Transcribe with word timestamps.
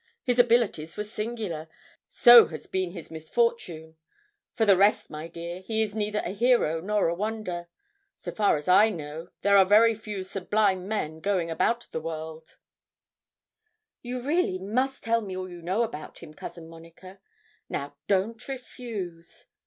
His 0.23 0.39
abilities 0.39 0.97
were 0.97 1.03
singular; 1.03 1.69
so 2.07 2.47
has 2.47 2.65
been 2.65 2.89
his 2.89 3.11
misfortune; 3.11 3.97
for 4.55 4.65
the 4.65 4.75
rest, 4.75 5.11
my 5.11 5.27
dear, 5.27 5.59
he 5.61 5.83
is 5.83 5.93
neither 5.93 6.23
a 6.25 6.31
hero 6.31 6.81
nor 6.81 7.07
a 7.07 7.13
wonder. 7.13 7.67
So 8.15 8.31
far 8.31 8.57
as 8.57 8.67
I 8.67 8.89
know, 8.89 9.29
there 9.41 9.55
are 9.55 9.63
very 9.63 9.93
few 9.93 10.23
sublime 10.23 10.87
men 10.87 11.19
going 11.19 11.51
about 11.51 11.87
the 11.91 12.01
world.' 12.01 12.57
'You 14.01 14.19
really 14.21 14.57
must 14.57 15.03
tell 15.03 15.21
me 15.21 15.37
all 15.37 15.47
you 15.47 15.61
know 15.61 15.83
about 15.83 16.17
him, 16.23 16.33
Cousin 16.33 16.67
Monica. 16.67 17.19
Now 17.69 17.95
don't 18.07 18.47
refuse.' 18.47 19.45